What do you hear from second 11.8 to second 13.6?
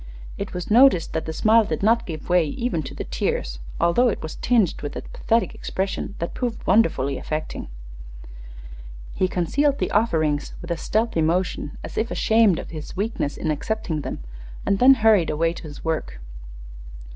as if ashamed of his weakness in